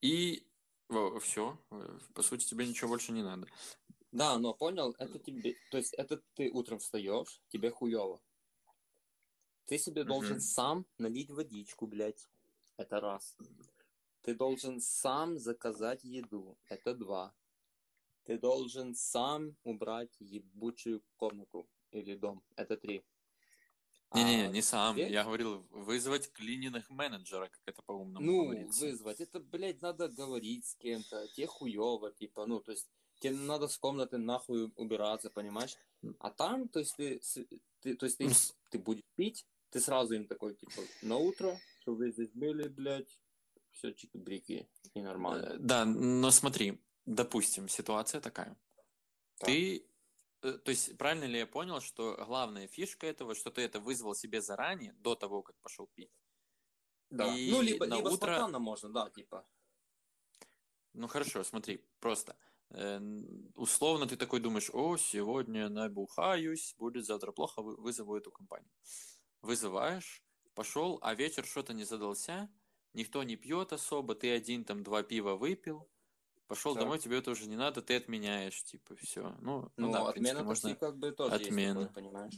[0.00, 0.46] И
[1.20, 1.58] все,
[2.14, 3.48] по сути, тебе ничего больше не надо.
[4.12, 8.20] Да, но понял, это тебе, то есть это ты утром встаешь, тебе хуево.
[9.66, 10.40] Ты себе должен Мгм.
[10.40, 12.26] сам налить водичку, блядь.
[12.78, 13.36] Это раз.
[14.28, 16.58] Ты должен сам заказать еду.
[16.68, 17.34] Это два.
[18.24, 22.42] Ты должен сам убрать ебучую комнату или дом.
[22.54, 23.02] Это три.
[24.12, 28.84] Не-не, А не сам, здесь- я говорил вызвать клининг менеджера, как это по-умному Ну, говорится.
[28.84, 29.22] вызвать.
[29.22, 31.26] Это, блядь, надо говорить с кем-то.
[31.28, 32.86] Тебе хуево, типа, ну, то есть,
[33.20, 35.74] тебе надо с комнаты нахуй убираться, понимаешь?
[36.18, 37.18] А там, то есть, ты,
[37.80, 38.26] ты, то есть, ты,
[38.70, 43.18] ты будешь пить, ты сразу им такой, типа, на утро, чтобы вы здесь были, блядь,
[43.78, 45.46] все чики-брики, и нормально.
[45.46, 48.56] Э, Да, но смотри, допустим, ситуация такая.
[49.38, 49.46] Так.
[49.48, 49.86] Ты,
[50.42, 54.14] э, то есть, правильно ли я понял, что главная фишка этого, что ты это вызвал
[54.14, 56.10] себе заранее, до того, как пошел пить?
[57.10, 57.34] Да.
[57.36, 59.46] И ну, либо, на либо утро- спонтанно можно, да, типа.
[60.94, 62.36] Ну хорошо, смотри, просто
[62.70, 63.00] э,
[63.54, 68.70] условно ты такой думаешь, о, сегодня набухаюсь, будет завтра плохо, вы- вызову эту компанию.
[69.42, 70.22] Вызываешь,
[70.54, 72.48] пошел, а вечер что-то не задался,
[72.94, 75.88] никто не пьет особо, ты один там два пива выпил,
[76.46, 76.82] пошел Так.
[76.82, 79.36] домой, тебе это уже не надо, ты отменяешь, типа, все.
[79.40, 80.74] Ну, ну Ну, да, в принципе, отмена можно...
[80.74, 81.80] как бы тоже отмена.
[81.80, 82.34] есть такое, понимаешь?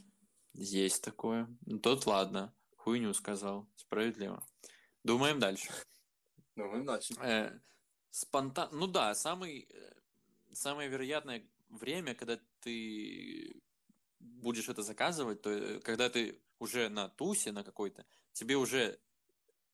[0.53, 1.57] Есть такое.
[1.67, 4.45] Ну, Тут ладно, хуйню сказал, справедливо.
[5.05, 5.71] Думаем дальше.
[6.57, 7.15] Думаем дальше.
[7.21, 7.59] Э,
[8.11, 8.69] спонтан...
[8.73, 9.93] Ну да, самый, э,
[10.53, 13.63] самое вероятное время, когда ты
[14.19, 18.99] будешь это заказывать, то э, когда ты уже на тусе на какой-то, тебе уже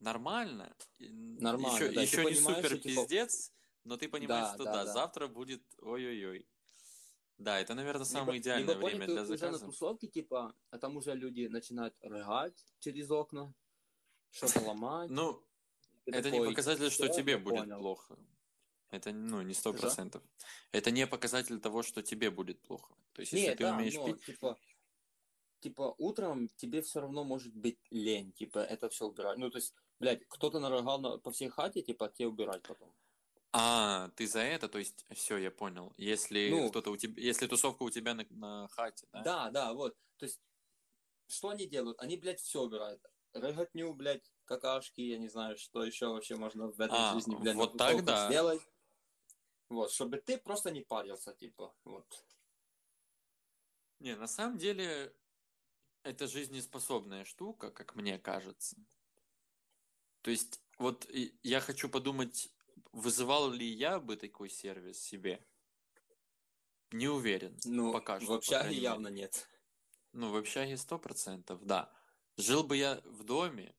[0.01, 3.53] нормально, Нормально, еще, да, еще не супер что, типа, пиздец,
[3.85, 4.93] но ты понимаешь, Да, что да, да, да.
[4.93, 6.47] завтра будет ой-ой-ой.
[7.39, 9.67] Да, это, наверное, Либо- самое идеальное либо, время ты для уже на заказа.
[9.67, 13.55] тусовке, типа, а там уже люди начинают рыгать через окна,
[14.31, 15.11] что-то ломать.
[15.11, 15.43] Ну,
[16.07, 17.79] Это не показатель, что «Всё, тебе будет понял».
[17.79, 18.19] плохо.
[18.91, 20.23] Это, ну, не сто процентов.
[20.73, 22.95] Это не показатель того, что тебе будет плохо.
[23.13, 24.25] То есть, если ты да, умеешь но, пить...
[24.25, 24.57] типа,
[25.61, 29.37] типа, утром тебе все равно может быть лень, типа, это все убирать.
[29.39, 32.95] Ну, то есть, блядь, кто-то нарыгал на- по всей хате, типа, тебе убирать потом.
[33.53, 34.69] А, ты за это?
[34.69, 35.93] То есть, все, я понял.
[35.97, 36.69] Если Ну.
[36.71, 37.23] кто-то у тебя...
[37.23, 39.23] Если тусовка у тебя на, на хате, да?
[39.23, 39.97] Да, да, вот.
[40.19, 40.41] То есть,
[41.29, 41.99] что они делают?
[42.01, 43.03] Они, блядь, все убирают.
[43.33, 47.57] Рыготню, блядь, какашки, я не знаю, что еще вообще можно в этой А, жизни, блядь,
[47.57, 48.27] вот так да.
[48.29, 48.61] сделать.
[49.69, 52.25] Вот, чтобы ты просто не парился, типа, вот.
[54.01, 55.15] Не, на самом деле,
[56.03, 58.77] это жизнеспособная штука, как мне кажется.
[60.27, 61.09] То есть, вот
[61.45, 62.53] я хочу подумать,
[62.91, 65.41] вызывал ли я бы такой сервис себе?
[66.91, 67.57] Не уверен.
[67.65, 69.21] Ну, пока что, в общаге явно мере.
[69.21, 69.49] нет.
[70.13, 71.95] Ну, в общаге сто процентов, да.
[72.37, 73.73] Жил бы я в доме,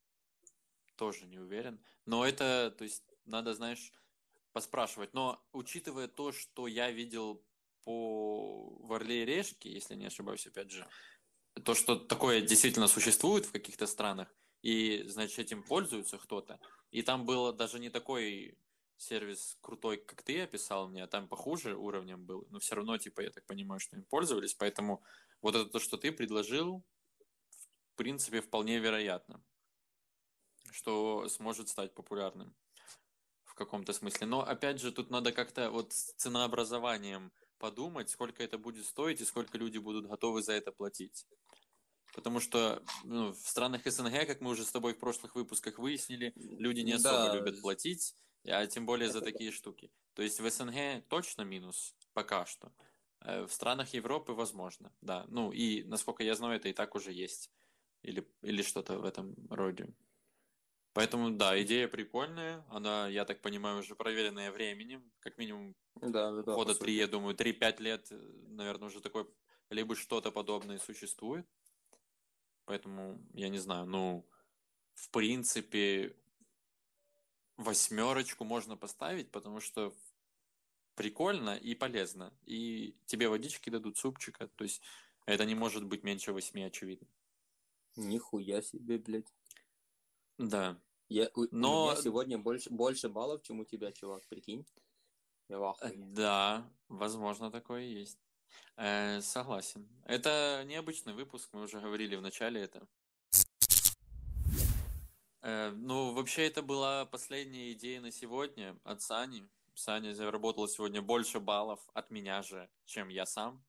[0.96, 1.84] тоже не уверен.
[2.06, 3.92] Но это, то есть, надо, знаешь,
[4.54, 5.14] поспрашивать.
[5.14, 7.46] Но учитывая то, что я видел
[7.84, 10.88] по в Орле и Решке, если не ошибаюсь, опять же,
[11.66, 16.60] то, что такое действительно существует в каких-то странах, и, значит, этим пользуется кто-то.
[16.92, 18.58] И там было даже не такой
[18.98, 22.48] сервис крутой, как ты описал мне, а там похуже уровнем был.
[22.50, 24.54] Но все равно, типа, я так понимаю, что им пользовались.
[24.54, 25.04] Поэтому
[25.42, 26.84] вот это то, что ты предложил,
[27.94, 29.44] в принципе, вполне вероятно,
[30.72, 32.56] что сможет стать популярным
[33.44, 34.28] в каком-то смысле.
[34.28, 39.26] Но, опять же, тут надо как-то вот с ценообразованием подумать, сколько это будет стоить и
[39.26, 41.26] сколько люди будут готовы за это платить.
[42.14, 46.34] Потому что ну, в странах СНГ, как мы уже с тобой в прошлых выпусках выяснили,
[46.36, 48.16] люди не особо Да, любят платить,
[48.46, 49.92] а тем более за такие штуки.
[50.14, 52.72] То есть в СНГ точно минус пока что.
[53.22, 55.26] Э, В странах Европы возможно, да.
[55.28, 57.52] Ну и, насколько я знаю, это и так уже есть.
[58.04, 59.94] Или, или что-то в этом роде.
[60.94, 62.66] Поэтому, да, идея прикольная.
[62.70, 65.12] Она, я так понимаю, уже проверенная временем.
[65.20, 66.54] Как минимум Да, да, да.
[66.56, 68.16] года три, я думаю, 3-5 лет, э,
[68.50, 69.28] наверное, уже такое,
[69.70, 71.46] либо что-то подобное существует.
[72.68, 74.28] Поэтому, я не знаю, ну,
[74.94, 76.14] в принципе,
[77.56, 79.96] восьмерочку можно поставить, потому что
[80.96, 82.34] прикольно и полезно.
[82.46, 84.50] И тебе водички дадут, супчика.
[84.50, 84.82] То есть
[85.26, 87.08] это не может быть меньше восьми, очевидно.
[87.96, 89.34] Нихуя себе, блядь.
[90.38, 90.78] Да.
[91.08, 94.68] Я, у, Но- у меня сегодня больше, больше баллов, чем у тебя, чувак, прикинь.
[95.48, 95.78] Я в.
[95.96, 98.20] Да, возможно, такое есть.
[98.78, 99.88] Э, согласен.
[100.06, 102.88] Это необычный выпуск, мы уже говорили в начале это.
[105.42, 109.48] Э, ну, вообще, это была последняя идея на сегодня от Сани.
[109.74, 113.64] Саня заработала сегодня больше баллов от меня же, чем я сам.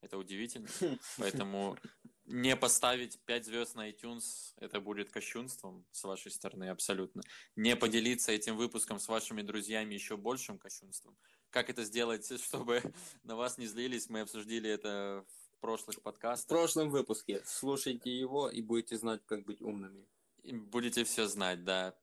[0.00, 0.68] Это удивительно.
[1.18, 1.76] Поэтому
[2.24, 7.22] не поставить 5 звезд на iTunes, это будет кощунством с вашей стороны, абсолютно.
[7.56, 11.16] Не поделиться этим выпуском с вашими друзьями еще большим кощунством.
[11.50, 12.82] Как это сделать, чтобы
[13.24, 16.48] на вас не злились, мы обсудили это в прошлых В подкастах.
[16.48, 20.06] прошлом выпуске слушайте его и будете знать, как быть умными.
[20.42, 21.94] И Будете все знать, да.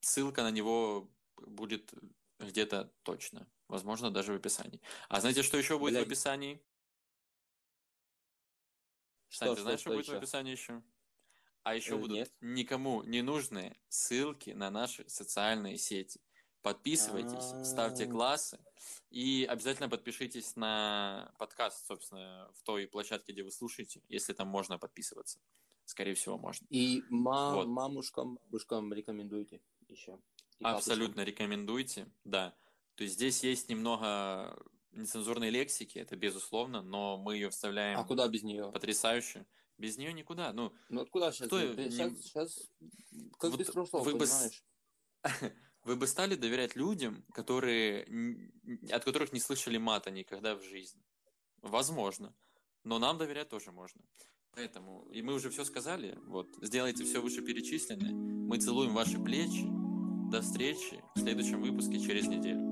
[0.00, 1.92] Ссылка на него будет
[2.38, 3.46] где-то точно.
[3.68, 4.80] Возможно, даже в описании.
[5.08, 6.04] А знаете, что еще будет Блядь.
[6.04, 6.60] в описании?
[9.28, 10.18] Что, Сань, ты что, знаешь, что что будет в еще?
[10.18, 10.82] описании еще?
[11.62, 12.32] А еще Э, будут нет.
[12.40, 16.20] никому не нужные ссылки на наши социальные сети.
[16.62, 18.08] Подписывайтесь, ставьте А.
[18.10, 18.58] классы
[19.10, 24.78] и обязательно подпишитесь на подкаст, собственно, в той площадке, где вы слушаете, если там можно
[24.78, 25.38] подписываться.
[25.86, 26.66] Скорее всего, можно.
[26.70, 27.66] И ма- Вот.
[27.66, 30.18] мамушкам, бабушкам рекомендуйте еще.
[30.58, 32.54] И Абсолютно рекомендуйте, да.
[32.94, 38.28] То есть здесь есть немного нецензурной лексики, это безусловно, но мы ее вставляем А куда
[38.28, 38.70] без нее?
[38.70, 39.46] потрясающе.
[39.78, 40.52] Без нее никуда.
[40.52, 41.46] Ну, Ну откуда сейчас?
[41.46, 42.70] Кто- сейчас, сейчас
[43.38, 44.62] как Вот без трусов, вы бы понимаешь?
[45.84, 48.06] вы бы стали доверять людям, которые,
[48.90, 51.02] от которых не слышали мата никогда в жизни?
[51.62, 52.34] Возможно.
[52.84, 54.02] Но нам доверять тоже можно.
[54.52, 58.12] Поэтому, и мы уже все сказали, вот, сделайте все вышеперечисленное.
[58.12, 59.66] Мы целуем ваши плечи.
[60.30, 62.69] До встречи в следующем выпуске через неделю.